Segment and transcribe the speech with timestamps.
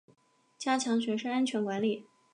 [0.57, 2.07] 加强学生安全管理